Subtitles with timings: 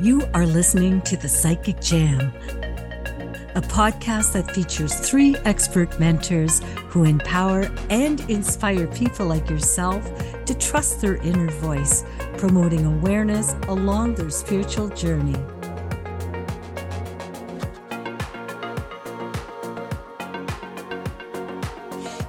[0.00, 2.20] You are listening to The Psychic Jam,
[3.54, 10.04] a podcast that features three expert mentors who empower and inspire people like yourself
[10.44, 12.04] to trust their inner voice,
[12.36, 15.40] promoting awareness along their spiritual journey.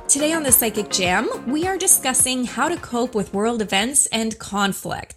[0.08, 4.40] Today on the Psychic Jam, we are discussing how to cope with world events and
[4.40, 5.17] conflict.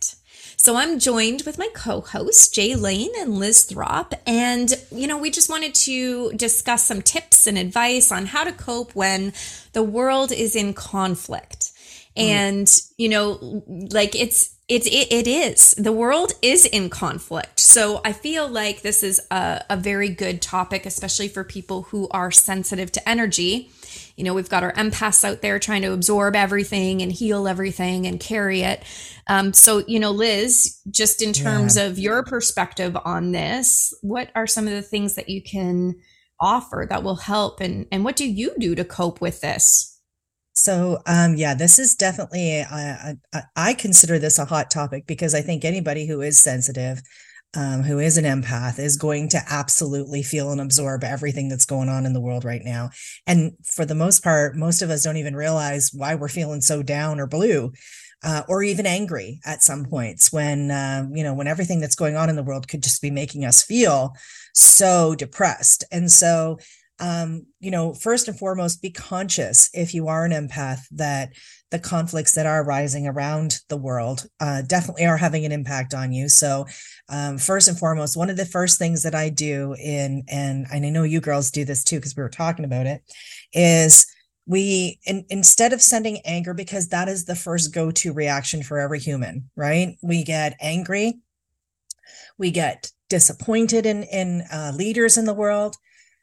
[0.71, 4.15] So I'm joined with my co-hosts, Jay Lane and Liz Throp.
[4.25, 8.53] And, you know, we just wanted to discuss some tips and advice on how to
[8.53, 9.33] cope when
[9.73, 11.73] the world is in conflict.
[12.17, 12.23] Mm.
[12.23, 15.73] And, you know, like it's, it's, it, it is.
[15.73, 17.61] The world is in conflict.
[17.61, 22.09] So I feel like this is a, a very good topic, especially for people who
[22.11, 23.71] are sensitive to energy
[24.21, 28.07] you know, we've got our empaths out there trying to absorb everything and heal everything
[28.07, 28.85] and carry it.
[29.27, 31.85] Um, so, you know, Liz, just in terms yeah.
[31.85, 35.95] of your perspective on this, what are some of the things that you can
[36.39, 37.61] offer that will help?
[37.61, 39.90] And, and what do you do to cope with this?
[40.61, 45.35] So, um, yeah, this is definitely, uh, I, I consider this a hot topic because
[45.35, 47.01] I think anybody who is sensitive
[47.55, 51.89] um, who is an empath is going to absolutely feel and absorb everything that's going
[51.89, 52.91] on in the world right now.
[53.27, 56.83] And for the most part, most of us don't even realize why we're feeling so
[56.83, 57.73] down or blue.
[58.23, 62.17] Uh, or even angry at some points when uh, you know when everything that's going
[62.17, 64.13] on in the world could just be making us feel
[64.53, 66.59] so depressed and so
[67.01, 71.33] um, you know, first and foremost, be conscious if you are an empath that
[71.71, 76.13] the conflicts that are rising around the world uh, definitely are having an impact on
[76.13, 76.29] you.
[76.29, 76.67] So,
[77.09, 80.79] um, first and foremost, one of the first things that I do in, and I
[80.79, 83.03] know you girls do this too, because we were talking about it,
[83.53, 84.07] is
[84.47, 88.99] we in, instead of sending anger because that is the first go-to reaction for every
[88.99, 91.21] human right we get angry
[92.37, 95.77] we get disappointed in in uh, leaders in the world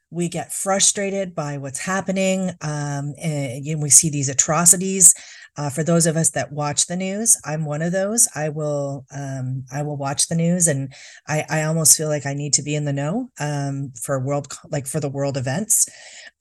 [0.09, 5.13] we get frustrated by what's happening um, and we see these atrocities.
[5.59, 8.27] Uh, for those of us that watch the news i'm one of those.
[8.35, 10.93] I will um, i will watch the news and
[11.27, 14.53] I, I almost feel like i need to be in the know um, for world
[14.69, 15.87] like for the world events.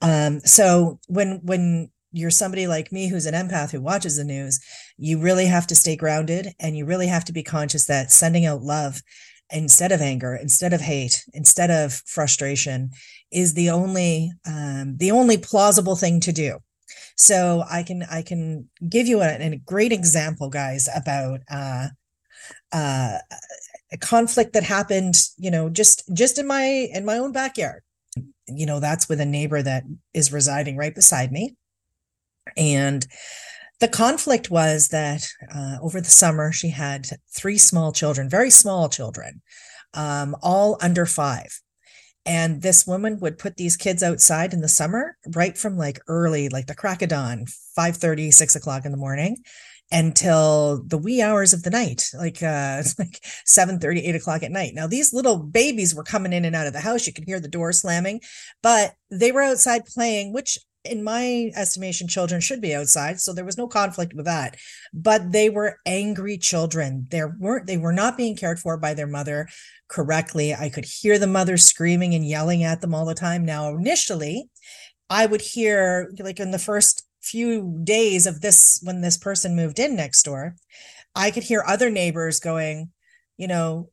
[0.03, 4.59] Um, so when when you're somebody like me who's an empath who watches the news
[4.97, 8.45] you really have to stay grounded and you really have to be conscious that sending
[8.45, 9.01] out love
[9.51, 12.89] instead of anger instead of hate instead of frustration
[13.31, 16.59] is the only um, the only plausible thing to do.
[17.15, 21.87] So i can i can give you a, a great example guys about uh,
[22.71, 23.17] uh,
[23.91, 26.63] a conflict that happened you know just just in my
[26.93, 27.83] in my own backyard.
[28.47, 31.55] You know that's with a neighbor that is residing right beside me.
[32.55, 33.05] And
[33.79, 38.89] the conflict was that uh, over the summer, she had three small children, very small
[38.89, 39.41] children,
[39.93, 41.61] um, all under five.
[42.25, 46.49] And this woman would put these kids outside in the summer, right from like early,
[46.49, 47.45] like the crack of dawn,
[47.75, 49.37] 5 30, 6 o'clock in the morning
[49.91, 54.51] until the wee hours of the night like uh like 7 30 8 o'clock at
[54.51, 57.23] night now these little babies were coming in and out of the house you could
[57.23, 58.19] hear the door slamming
[58.61, 60.57] but they were outside playing which
[60.89, 63.19] in my estimation, children should be outside.
[63.19, 64.57] So there was no conflict with that.
[64.93, 67.07] But they were angry children.
[67.11, 69.47] There weren't, they were not being cared for by their mother
[69.87, 70.53] correctly.
[70.53, 73.45] I could hear the mother screaming and yelling at them all the time.
[73.45, 74.49] Now, initially,
[75.09, 79.79] I would hear, like in the first few days of this, when this person moved
[79.79, 80.55] in next door,
[81.15, 82.91] I could hear other neighbors going,
[83.37, 83.89] you know,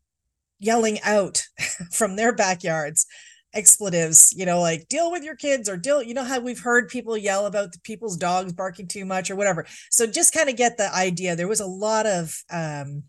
[0.59, 1.43] yelling out
[1.93, 3.07] from their backyards
[3.55, 6.89] expletives, you know, like deal with your kids or deal, you know, how we've heard
[6.89, 9.65] people yell about the people's dogs barking too much or whatever.
[9.91, 11.37] So just kind of get the idea.
[11.37, 13.05] There was a lot of, um,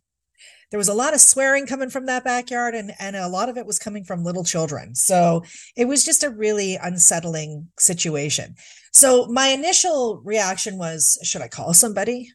[0.72, 3.58] there was a lot of swearing coming from that backyard and and a lot of
[3.58, 4.96] it was coming from little children.
[4.96, 5.44] So
[5.76, 8.56] it was just a really unsettling situation.
[8.92, 12.32] So my initial reaction was should i call somebody?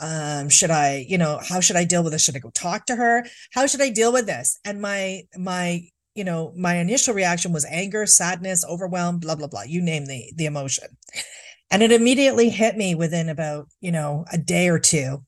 [0.00, 2.22] Um should i you know how should i deal with this?
[2.22, 3.24] Should i go talk to her?
[3.52, 4.58] How should i deal with this?
[4.64, 5.88] And my my
[6.20, 9.62] you know, my initial reaction was anger, sadness, overwhelm, blah, blah, blah.
[9.62, 10.84] You name the the emotion.
[11.70, 15.24] And it immediately hit me within about, you know, a day or two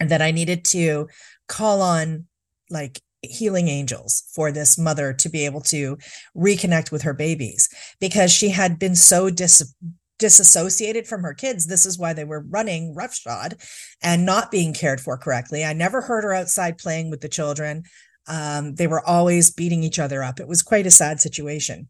[0.00, 1.08] that I needed to
[1.48, 2.28] call on
[2.70, 5.98] like healing angels for this mother to be able to
[6.34, 7.68] reconnect with her babies
[8.00, 9.74] because she had been so dis
[10.18, 11.66] disassociated from her kids.
[11.66, 13.56] This is why they were running roughshod
[14.02, 15.62] and not being cared for correctly.
[15.62, 17.82] I never heard her outside playing with the children.
[18.28, 20.40] Um, they were always beating each other up.
[20.40, 21.88] It was quite a sad situation.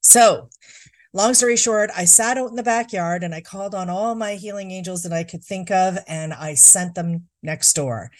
[0.00, 0.48] So,
[1.12, 4.34] long story short, I sat out in the backyard and I called on all my
[4.34, 8.10] healing angels that I could think of and I sent them next door.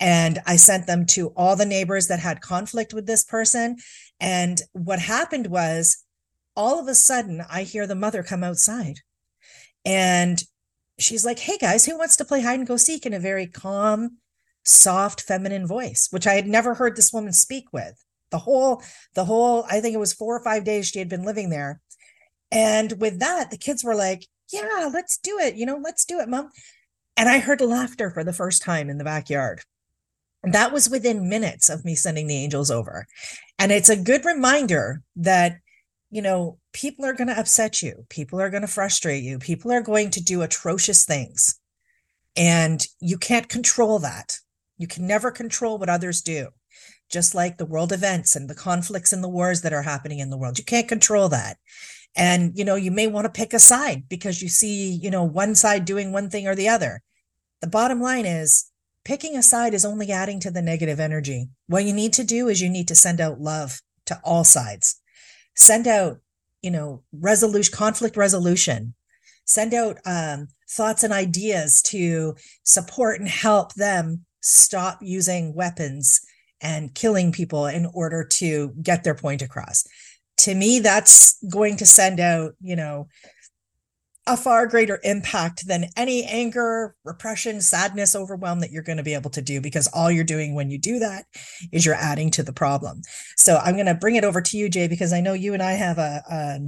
[0.00, 3.76] And I sent them to all the neighbors that had conflict with this person.
[4.20, 6.04] And what happened was
[6.56, 9.00] all of a sudden, I hear the mother come outside
[9.84, 10.42] and
[10.98, 13.46] she's like, Hey guys, who wants to play hide and go seek in a very
[13.46, 14.18] calm,
[14.64, 18.02] soft, feminine voice, which I had never heard this woman speak with.
[18.30, 18.82] The whole,
[19.14, 21.80] the whole, I think it was four or five days she had been living there.
[22.50, 25.56] And with that, the kids were like, Yeah, let's do it.
[25.56, 26.50] You know, let's do it, mom.
[27.16, 29.62] And I heard laughter for the first time in the backyard.
[30.42, 33.06] And that was within minutes of me sending the angels over.
[33.58, 35.58] And it's a good reminder that,
[36.10, 38.04] you know, people are going to upset you.
[38.10, 39.38] People are going to frustrate you.
[39.38, 41.58] People are going to do atrocious things.
[42.36, 44.38] And you can't control that.
[44.78, 46.48] You can never control what others do.
[47.10, 50.30] Just like the world events and the conflicts and the wars that are happening in
[50.30, 50.58] the world.
[50.58, 51.58] You can't control that.
[52.16, 55.24] And, you know, you may want to pick a side because you see, you know,
[55.24, 57.02] one side doing one thing or the other.
[57.60, 58.70] The bottom line is
[59.04, 61.48] picking a side is only adding to the negative energy.
[61.66, 65.00] What you need to do is you need to send out love to all sides.
[65.54, 66.18] Send out,
[66.62, 68.94] you know, resolution, conflict resolution.
[69.44, 72.34] Send out um, thoughts and ideas to
[72.64, 76.20] support and help them stop using weapons
[76.60, 79.84] and killing people in order to get their point across.
[80.38, 83.08] To me that's going to send out you know
[84.26, 89.14] a far greater impact than any anger repression sadness overwhelm that you're going to be
[89.14, 91.24] able to do because all you're doing when you do that
[91.72, 93.02] is you're adding to the problem.
[93.36, 95.62] So i'm going to bring it over to you jay because i know you and
[95.62, 96.58] i have a a,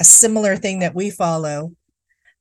[0.00, 1.72] a similar thing that we follow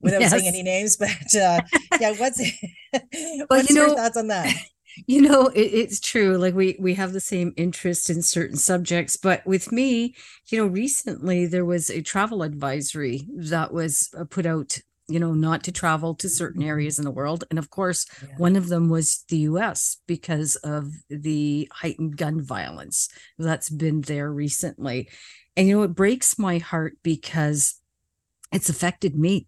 [0.02, 0.32] without yes.
[0.32, 1.62] saying any names but uh
[2.00, 2.42] yeah what's
[3.48, 4.54] what's you know, your thoughts on that
[5.08, 9.16] you know it, it's true like we we have the same interest in certain subjects
[9.16, 10.16] but with me
[10.48, 14.78] you know recently there was a travel advisory that was uh, put out
[15.10, 18.36] you know not to travel to certain areas in the world and of course yeah.
[18.38, 24.32] one of them was the US because of the heightened gun violence that's been there
[24.32, 25.10] recently
[25.58, 27.76] and you know it breaks my heart because
[28.52, 29.48] it's affected me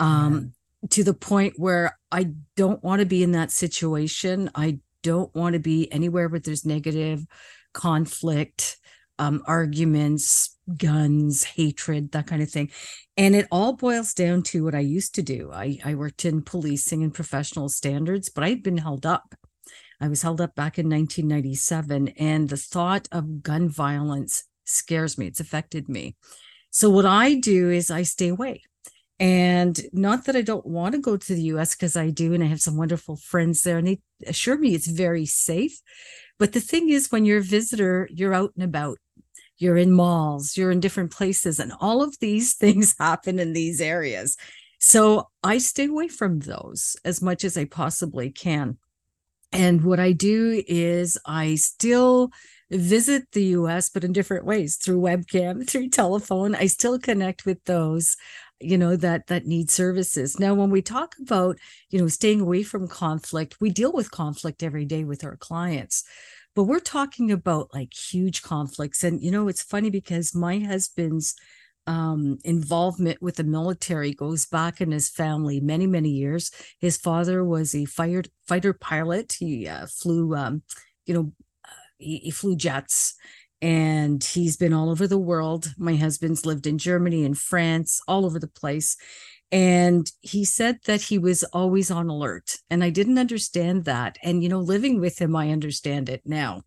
[0.00, 0.52] um
[0.90, 4.50] to the point where I don't want to be in that situation.
[4.54, 7.24] I don't want to be anywhere where there's negative
[7.72, 8.78] conflict,
[9.18, 12.70] um, arguments, guns, hatred, that kind of thing.
[13.16, 15.50] And it all boils down to what I used to do.
[15.52, 19.34] I, I worked in policing and professional standards, but I'd been held up.
[20.00, 25.26] I was held up back in 1997, and the thought of gun violence scares me.
[25.26, 26.16] It's affected me.
[26.70, 28.62] So, what I do is I stay away.
[29.18, 32.42] And not that I don't want to go to the US because I do, and
[32.42, 35.80] I have some wonderful friends there, and they assure me it's very safe.
[36.38, 38.98] But the thing is, when you're a visitor, you're out and about,
[39.56, 43.80] you're in malls, you're in different places, and all of these things happen in these
[43.80, 44.36] areas.
[44.78, 48.76] So I stay away from those as much as I possibly can.
[49.50, 52.30] And what I do is I still
[52.70, 56.54] visit the US, but in different ways through webcam, through telephone.
[56.54, 58.16] I still connect with those
[58.60, 60.38] you know that that need services.
[60.38, 61.58] Now when we talk about
[61.90, 66.04] you know staying away from conflict we deal with conflict every day with our clients.
[66.54, 69.04] But we're talking about like huge conflicts.
[69.04, 71.34] And you know it's funny because my husband's
[71.86, 76.50] um, involvement with the military goes back in his family many many years.
[76.80, 79.36] His father was a fighter fighter pilot.
[79.38, 80.62] He uh, flew um,
[81.04, 81.32] you know
[81.64, 83.14] uh, he, he flew jets
[83.62, 85.72] and he's been all over the world.
[85.78, 88.96] My husband's lived in Germany and France, all over the place.
[89.52, 92.56] And he said that he was always on alert.
[92.68, 94.18] And I didn't understand that.
[94.22, 96.62] And, you know, living with him, I understand it now.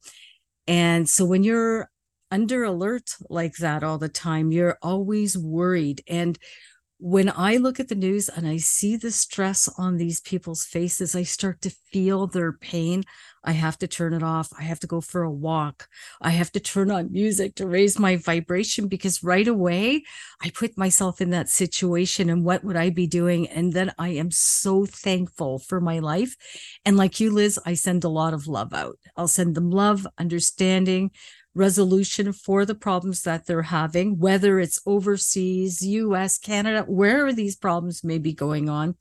[0.67, 1.89] And so when you're
[2.31, 6.03] under alert like that all the time, you're always worried.
[6.07, 6.37] And
[6.99, 11.15] when I look at the news and I see the stress on these people's faces,
[11.15, 13.05] I start to feel their pain.
[13.41, 14.49] I have to turn it off.
[14.59, 15.87] I have to go for a walk.
[16.19, 20.03] I have to turn on music to raise my vibration because right away
[20.41, 23.47] I put myself in that situation and what would I be doing?
[23.47, 26.35] And then I am so thankful for my life.
[26.83, 28.97] And like you, Liz, I send a lot of love out.
[29.15, 31.11] I'll send them love, understanding,
[31.59, 38.03] resolution for the problems that they're having, whether it's overseas, US, Canada, wherever these problems
[38.03, 38.95] may be going on.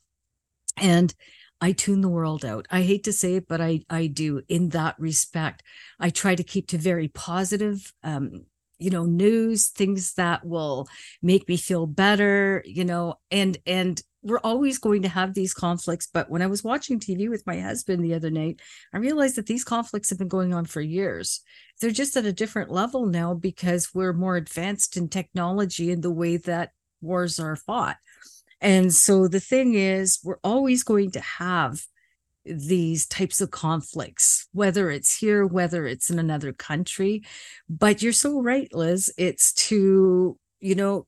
[0.76, 1.14] And
[1.60, 2.66] I tune the world out.
[2.70, 5.62] I hate to say it, but I, I do in that respect.
[5.98, 8.44] I try to keep to very positive, um,
[8.78, 10.88] you know, news, things that will
[11.22, 16.08] make me feel better, you know, and, and we're always going to have these conflicts.
[16.12, 18.60] But when I was watching TV with my husband the other night,
[18.92, 21.40] I realized that these conflicts have been going on for years.
[21.80, 26.10] They're just at a different level now because we're more advanced in technology and the
[26.10, 26.70] way that
[27.00, 27.96] wars are fought.
[28.60, 31.80] And so the thing is, we're always going to have
[32.44, 37.22] these types of conflicts, whether it's here, whether it's in another country.
[37.68, 39.12] But you're so right, Liz.
[39.16, 41.06] It's to, you know,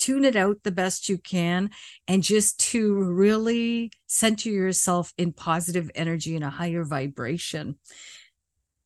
[0.00, 1.70] tune it out the best you can
[2.08, 7.76] and just to really center yourself in positive energy and a higher vibration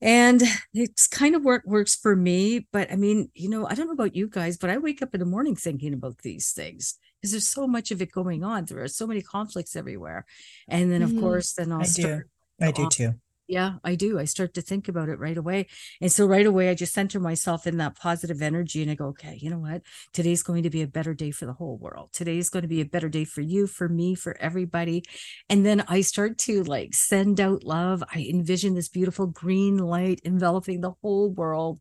[0.00, 0.42] and
[0.74, 3.92] it's kind of what works for me but i mean you know i don't know
[3.92, 7.30] about you guys but i wake up in the morning thinking about these things because
[7.30, 10.26] there's so much of it going on there are so many conflicts everywhere
[10.68, 11.20] and then of mm-hmm.
[11.20, 12.26] course then i'll I start
[12.60, 12.66] do.
[12.66, 13.14] i do too
[13.46, 14.18] yeah, I do.
[14.18, 15.66] I start to think about it right away.
[16.00, 19.06] And so right away, I just center myself in that positive energy and I go,
[19.08, 19.82] okay, you know what?
[20.14, 22.08] Today's going to be a better day for the whole world.
[22.12, 25.04] Today's going to be a better day for you, for me, for everybody.
[25.50, 28.02] And then I start to like send out love.
[28.14, 31.80] I envision this beautiful green light enveloping the whole world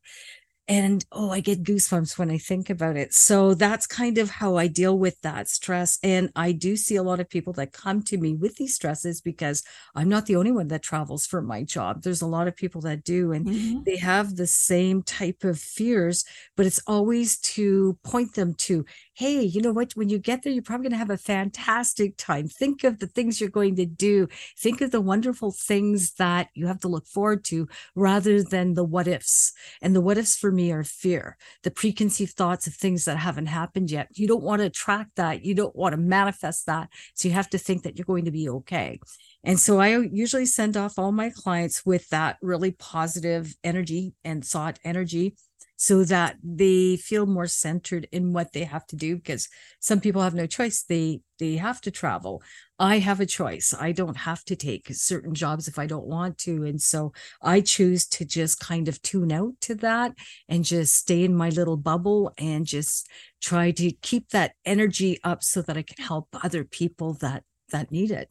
[0.67, 3.13] and oh i get goosebumps when i think about it.
[3.13, 5.99] So that's kind of how i deal with that stress.
[6.03, 9.21] And i do see a lot of people that come to me with these stresses
[9.21, 9.63] because
[9.95, 12.03] i'm not the only one that travels for my job.
[12.03, 13.83] There's a lot of people that do and mm-hmm.
[13.83, 16.23] they have the same type of fears
[16.55, 19.93] but it's always to point them to hey, you know what?
[19.93, 22.47] When you get there, you're probably going to have a fantastic time.
[22.47, 24.27] Think of the things you're going to do.
[24.57, 28.83] Think of the wonderful things that you have to look forward to rather than the
[28.83, 29.53] what ifs.
[29.81, 33.47] And the what ifs for me are fear, the preconceived thoughts of things that haven't
[33.47, 34.07] happened yet.
[34.13, 35.45] You don't want to attract that.
[35.45, 36.89] You don't want to manifest that.
[37.13, 38.99] So you have to think that you're going to be okay.
[39.43, 44.43] And so I usually send off all my clients with that really positive energy and
[44.43, 45.35] thought energy
[45.83, 49.49] so that they feel more centered in what they have to do because
[49.81, 50.81] some people have no choice.
[50.81, 52.41] They they have to travel.
[52.79, 53.73] I have a choice.
[53.77, 56.63] I don't have to take certain jobs if i don't want to.
[56.63, 57.11] And so
[57.41, 60.13] i choose to just kind of tune out to that
[60.47, 63.09] and just stay in my little bubble and just
[63.41, 67.91] try to keep that energy up so that i can help other people that that
[67.91, 68.29] need it.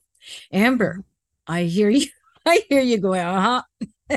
[0.50, 1.52] Amber mm-hmm.
[1.52, 2.06] i hear you.
[2.46, 3.62] I hear you going uh-huh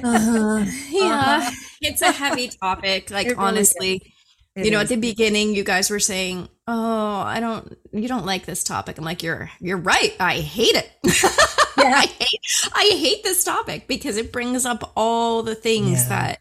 [0.04, 0.66] uh-huh.
[0.90, 1.52] Yeah, uh-huh.
[1.82, 3.10] it's a heavy topic.
[3.16, 4.14] Like really honestly,
[4.56, 4.84] you know, is.
[4.84, 8.98] at the beginning, you guys were saying, "Oh, I don't, you don't like this topic."
[8.98, 10.14] I'm like, "You're, you're right.
[10.20, 10.92] I hate it.
[11.78, 11.92] Yeah.
[11.94, 12.40] I hate,
[12.74, 16.10] I hate this topic because it brings up all the things yeah.
[16.10, 16.40] that."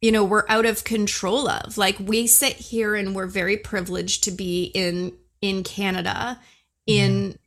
[0.00, 4.24] you know we're out of control of like we sit here and we're very privileged
[4.24, 6.40] to be in in canada
[6.86, 7.38] in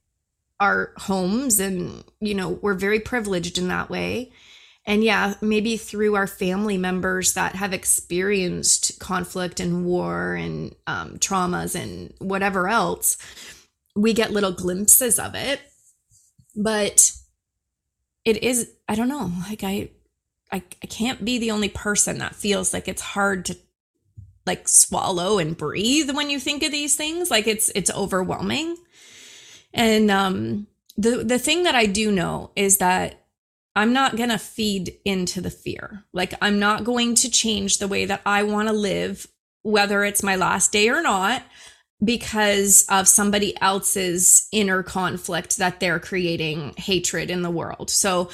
[0.59, 4.31] our homes and you know we're very privileged in that way
[4.85, 11.17] and yeah, maybe through our family members that have experienced conflict and war and um,
[11.19, 13.17] traumas and whatever else,
[13.95, 15.61] we get little glimpses of it.
[16.55, 17.13] But
[18.25, 19.89] it is, I don't know, like I,
[20.51, 23.57] I, I can't be the only person that feels like it's hard to
[24.45, 27.31] like swallow and breathe when you think of these things.
[27.31, 28.75] Like it's, it's overwhelming.
[29.73, 33.22] And, um, the, the thing that I do know is that
[33.75, 36.03] I'm not going to feed into the fear.
[36.13, 39.27] Like, I'm not going to change the way that I want to live,
[39.63, 41.43] whether it's my last day or not,
[42.03, 47.89] because of somebody else's inner conflict that they're creating hatred in the world.
[47.89, 48.29] So,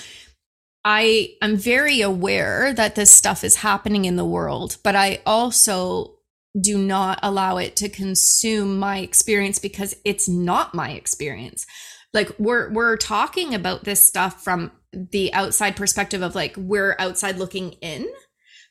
[0.86, 6.16] I am very aware that this stuff is happening in the world, but I also
[6.60, 11.66] do not allow it to consume my experience because it's not my experience
[12.14, 17.38] like we're we're talking about this stuff from the outside perspective of like we're outside
[17.38, 18.08] looking in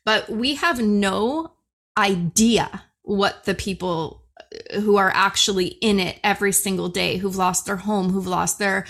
[0.04, 1.54] but we have no
[1.96, 7.66] idea what the people uh, who are actually in it every single day who've lost
[7.66, 8.84] their home who've lost their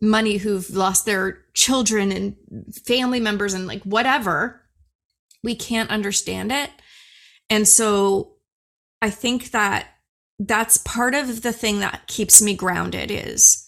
[0.00, 2.36] money who've lost their children and
[2.84, 4.60] family members and like whatever.
[5.42, 6.70] We can't understand it.
[7.50, 8.30] And so
[9.02, 9.88] i think that
[10.38, 13.63] that's part of the thing that keeps me grounded is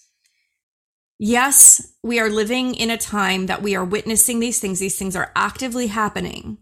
[1.18, 4.78] yes, we are living in a time that we are witnessing these things.
[4.78, 6.58] These things are actively happening.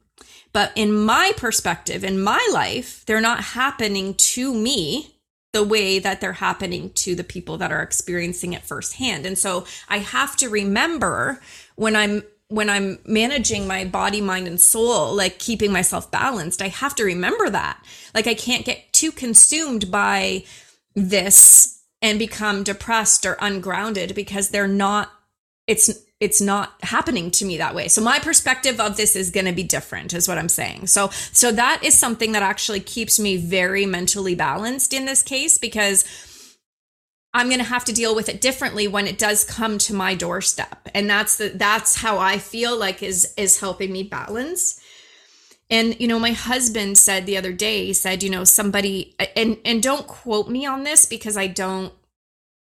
[0.53, 5.15] But in my perspective, in my life, they're not happening to me
[5.53, 9.27] the way that they're happening to the people that are experiencing it firsthand.
[9.27, 11.41] And so I have to remember
[11.77, 16.69] when I'm when I'm managing my body, mind, and soul, like keeping myself balanced, I
[16.69, 17.83] have to remember that.
[18.15, 20.45] Like I can't get too consumed by
[20.95, 25.11] this and become depressed or ungrounded because they're not
[25.67, 27.89] it's it's not happening to me that way.
[27.89, 30.89] So my perspective of this is going to be different is what I'm saying.
[30.89, 35.57] So so that is something that actually keeps me very mentally balanced in this case
[35.57, 36.05] because
[37.33, 40.15] I'm going to have to deal with it differently when it does come to my
[40.15, 40.91] doorstep.
[40.95, 44.79] And that's the that's how I feel like is is helping me balance.
[45.71, 49.59] And you know, my husband said the other day, he said, you know, somebody and
[49.65, 51.93] and don't quote me on this because I don't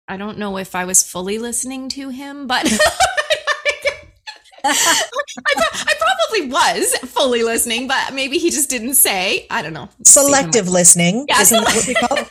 [0.08, 2.66] I don't know if I was fully listening to him, but
[4.64, 9.48] I, I, probably was fully listening, but maybe he just didn't say.
[9.50, 9.90] I don't know.
[10.04, 11.26] Selective listening.
[11.30, 12.28] Yeah, Isn't that what we call it?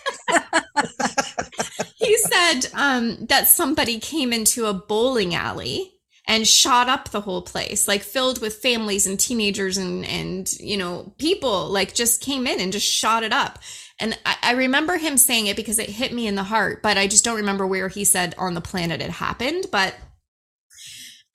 [1.96, 5.98] he said um, that somebody came into a bowling alley
[6.28, 10.76] and shot up the whole place, like filled with families and teenagers and and you
[10.76, 13.58] know people, like just came in and just shot it up.
[13.99, 16.97] And I, I, remember him saying it because it hit me in the heart, but
[16.97, 19.66] I just don't remember where he said on the planet it happened.
[19.73, 19.97] But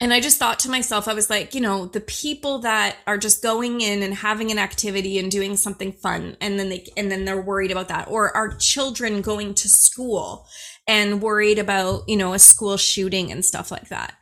[0.00, 3.18] and I just thought to myself, I was like, you know, the people that are
[3.18, 7.10] just going in and having an activity and doing something fun, and then they and
[7.10, 10.46] then they're worried about that, or our children going to school
[10.86, 14.14] and worried about, you know, a school shooting and stuff like that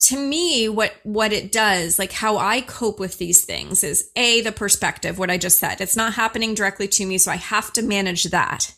[0.00, 4.40] to me what what it does like how i cope with these things is a
[4.42, 5.80] the perspective what i just said.
[5.80, 8.74] It's not happening directly to me so i have to manage that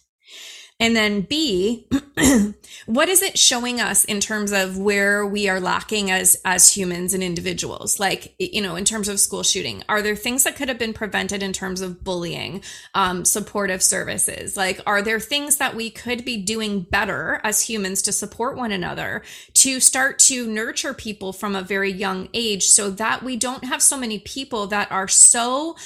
[0.80, 1.86] and then B,
[2.86, 7.12] what is it showing us in terms of where we are lacking as as humans
[7.12, 8.00] and individuals?
[8.00, 10.94] Like, you know, in terms of school shooting, are there things that could have been
[10.94, 12.62] prevented in terms of bullying,
[12.94, 14.56] um, supportive services?
[14.56, 18.72] Like, are there things that we could be doing better as humans to support one
[18.72, 19.22] another,
[19.54, 23.82] to start to nurture people from a very young age so that we don't have
[23.82, 25.76] so many people that are so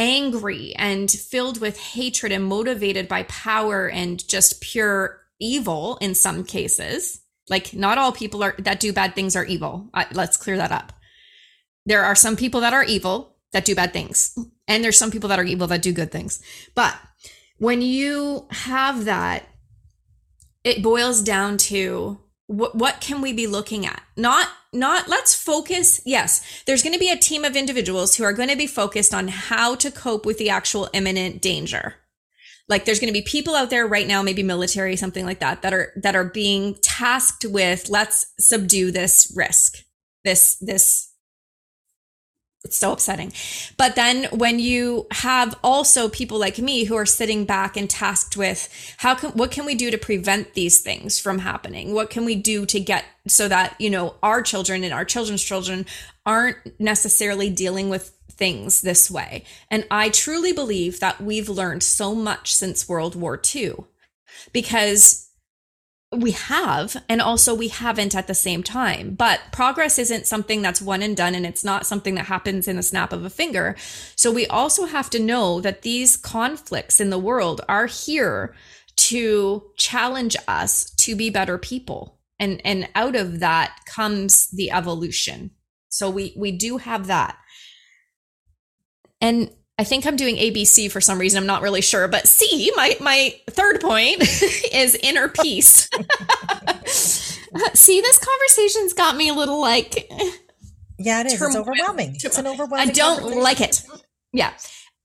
[0.00, 6.42] angry and filled with hatred and motivated by power and just pure evil in some
[6.42, 7.20] cases.
[7.50, 9.90] Like not all people are that do bad things are evil.
[10.12, 10.94] let's clear that up.
[11.84, 15.28] There are some people that are evil that do bad things, and there's some people
[15.28, 16.40] that are evil that do good things.
[16.74, 16.96] But
[17.58, 19.48] when you have that,
[20.64, 26.62] it boils down to what can we be looking at not not let's focus yes
[26.64, 29.28] there's going to be a team of individuals who are going to be focused on
[29.28, 31.96] how to cope with the actual imminent danger.
[32.68, 35.62] Like there's going to be people out there right now maybe military something like that
[35.62, 39.78] that are that are being tasked with let's subdue this risk
[40.24, 41.09] this this
[42.62, 43.32] it's so upsetting.
[43.78, 48.36] But then when you have also people like me who are sitting back and tasked
[48.36, 48.68] with
[48.98, 51.94] how can what can we do to prevent these things from happening?
[51.94, 55.42] What can we do to get so that, you know, our children and our children's
[55.42, 55.86] children
[56.26, 59.44] aren't necessarily dealing with things this way.
[59.70, 63.74] And I truly believe that we've learned so much since World War II
[64.52, 65.29] because
[66.12, 69.14] we have and also we haven't at the same time.
[69.14, 72.78] But progress isn't something that's one and done and it's not something that happens in
[72.78, 73.76] a snap of a finger.
[74.16, 78.54] So we also have to know that these conflicts in the world are here
[78.96, 82.18] to challenge us to be better people.
[82.40, 85.52] And and out of that comes the evolution.
[85.90, 87.36] So we we do have that.
[89.20, 91.38] And I think I'm doing ABC for some reason.
[91.38, 92.06] I'm not really sure.
[92.06, 94.20] But C, my my third point
[94.74, 95.88] is inner peace.
[96.86, 100.06] See, this conversation's got me a little like
[100.98, 101.38] Yeah, it is.
[101.38, 101.48] Turmoil.
[101.48, 102.16] It's overwhelming.
[102.22, 102.90] It's an overwhelming.
[102.90, 103.82] I don't like it.
[104.34, 104.52] Yeah.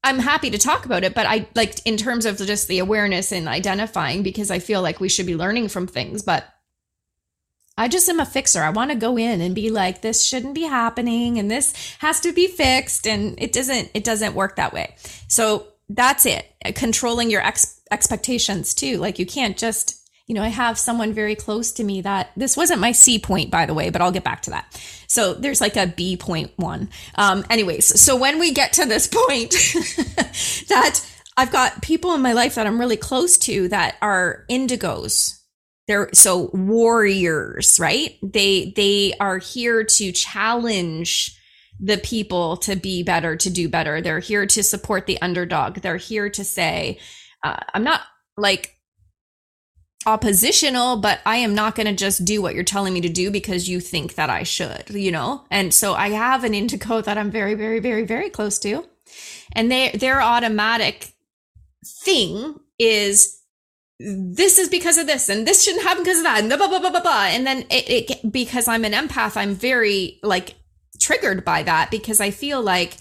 [0.04, 3.32] I'm happy to talk about it, but I like in terms of just the awareness
[3.32, 6.44] and identifying because I feel like we should be learning from things, but
[7.78, 8.62] I just am a fixer.
[8.62, 12.22] I want to go in and be like, this shouldn't be happening and this has
[12.22, 13.06] to be fixed.
[13.06, 14.96] And it doesn't, it doesn't work that way.
[15.28, 16.46] So that's it.
[16.76, 18.98] Controlling your ex- expectations too.
[18.98, 22.56] Like you can't just, you know, I have someone very close to me that this
[22.56, 24.82] wasn't my C point, by the way, but I'll get back to that.
[25.08, 26.90] So there's like a B point one.
[27.16, 29.52] Um, anyways, so when we get to this point
[30.70, 31.06] that
[31.38, 35.42] I've got people in my life that I'm really close to that are indigos
[35.88, 38.17] they're so warriors right?
[38.21, 41.39] They they are here to challenge
[41.80, 44.02] the people to be better to do better.
[44.02, 45.82] They're here to support the underdog.
[45.82, 47.00] They're here to say
[47.45, 48.02] uh, i'm not
[48.36, 48.74] like
[50.08, 53.32] oppositional but i am not going to just do what you're telling me to do
[53.32, 55.45] because you think that i should you know?
[55.50, 58.86] And so i have an indigo that i'm very very very very close to.
[59.54, 61.13] And they their automatic
[62.04, 63.39] thing is
[63.99, 66.79] this is because of this and this shouldn't happen because of that and blah blah
[66.79, 70.55] blah blah blah and then it, it because i'm an empath i'm very like
[70.99, 72.97] triggered by that because i feel like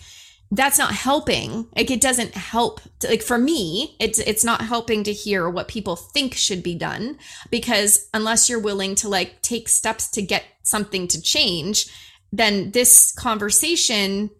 [0.54, 1.66] that's not helping.
[1.76, 5.68] Like it doesn't help to, like for me it's it's not helping to hear what
[5.68, 7.18] people think should be done
[7.50, 11.86] because unless you're willing to like take steps to get something to change
[12.32, 14.30] then this conversation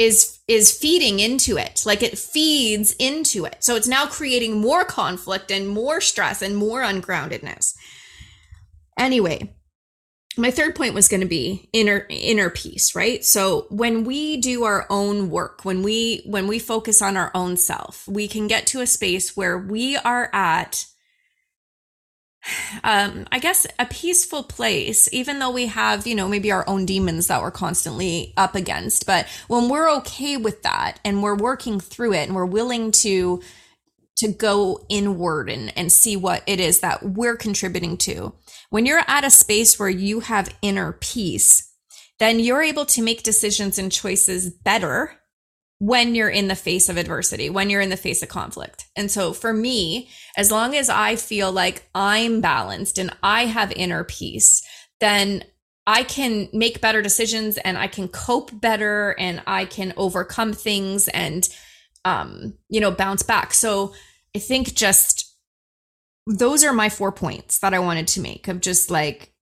[0.00, 1.82] is is feeding into it.
[1.84, 3.58] Like it feeds into it.
[3.60, 7.74] So it's now creating more conflict and more stress and more ungroundedness.
[8.98, 9.54] Anyway
[10.36, 13.24] my third point was going to be inner inner peace right?
[13.24, 17.56] So when we do our own work when we when we focus on our own
[17.56, 20.86] self we can get to a space where we are at
[22.84, 26.86] um, I guess a peaceful place, even though we have, you know, maybe our own
[26.86, 29.06] demons that we're constantly up against.
[29.06, 33.42] But when we're okay with that and we're working through it and we're willing to
[34.16, 38.34] to go inward and, and see what it is that we're contributing to.
[38.68, 41.72] When you're at a space where you have inner peace,
[42.18, 45.19] then you're able to make decisions and choices better
[45.80, 48.84] when you're in the face of adversity, when you're in the face of conflict.
[48.96, 53.72] And so for me, as long as I feel like I'm balanced and I have
[53.72, 54.62] inner peace,
[55.00, 55.42] then
[55.86, 61.08] I can make better decisions and I can cope better and I can overcome things
[61.08, 61.48] and
[62.04, 63.54] um you know bounce back.
[63.54, 63.94] So
[64.36, 65.34] I think just
[66.26, 69.32] those are my four points that I wanted to make of just like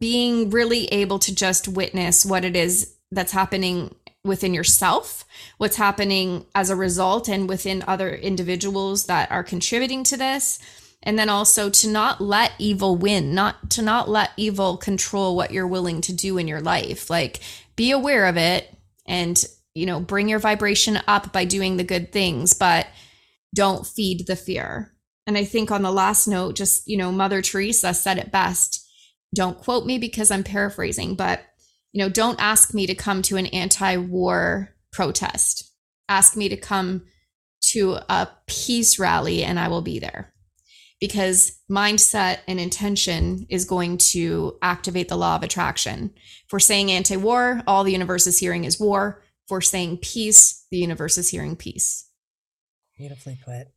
[0.00, 5.24] being really able to just witness what it is that's happening within yourself,
[5.58, 10.58] what's happening as a result, and within other individuals that are contributing to this.
[11.02, 15.50] And then also to not let evil win, not to not let evil control what
[15.50, 17.10] you're willing to do in your life.
[17.10, 17.40] Like
[17.76, 18.74] be aware of it
[19.06, 22.86] and, you know, bring your vibration up by doing the good things, but
[23.54, 24.94] don't feed the fear.
[25.26, 28.80] And I think on the last note, just, you know, Mother Teresa said it best.
[29.34, 31.42] Don't quote me because I'm paraphrasing, but
[31.94, 35.70] you know, don't ask me to come to an anti war protest.
[36.08, 37.04] Ask me to come
[37.70, 40.34] to a peace rally and I will be there.
[41.00, 46.12] Because mindset and intention is going to activate the law of attraction.
[46.48, 49.22] For saying anti war, all the universe is hearing is war.
[49.46, 52.08] For saying peace, the universe is hearing peace.
[52.96, 53.68] Beautifully put.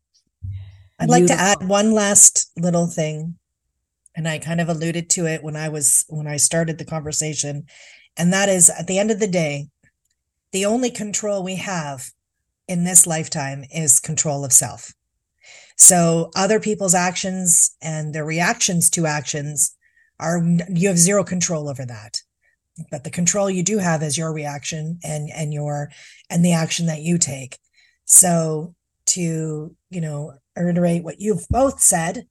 [0.99, 3.35] I'd like to add one last little thing
[4.15, 7.67] and I kind of alluded to it when I was when I started the conversation
[8.17, 9.67] and that is at the end of the day,
[10.51, 12.11] the only control we have
[12.67, 14.93] in this lifetime is control of self.
[15.77, 19.75] So other people's actions and their reactions to actions
[20.19, 22.21] are you have zero control over that.
[22.91, 25.91] But the control you do have is your reaction and and your
[26.29, 27.57] and the action that you take.
[28.05, 28.75] So
[29.07, 32.27] to, you know, reiterate what you've both said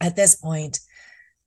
[0.00, 0.80] at this point,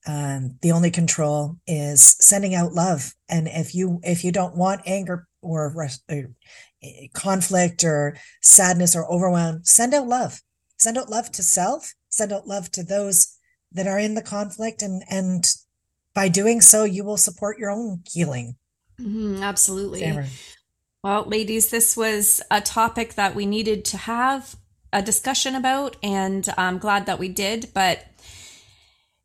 [0.08, 3.14] um, the only control is sending out love.
[3.30, 5.74] And if you if you don't want anger or,
[6.10, 6.30] or
[6.84, 10.42] eh, conflict or sadness or overwhelm send out love.
[10.78, 11.94] Send out love to self.
[12.10, 13.38] Send out love to those
[13.72, 14.82] that are in the conflict.
[14.82, 15.46] And and
[16.14, 18.56] by doing so you will support your own healing.
[19.00, 20.20] Mm-hmm, absolutely.
[21.04, 24.56] Well ladies this was a topic that we needed to have
[24.94, 28.06] a discussion about and i'm glad that we did but